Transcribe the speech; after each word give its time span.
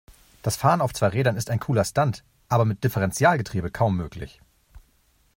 Das 0.41 0.55
Fahren 0.55 0.81
auf 0.81 0.95
zwei 0.95 1.09
Rädern 1.09 1.37
ist 1.37 1.51
ein 1.51 1.59
cooler 1.59 1.85
Stunt, 1.85 2.23
aber 2.49 2.65
mit 2.65 2.83
Differentialgetriebe 2.83 3.69
kaum 3.69 3.97
möglich. 3.97 4.41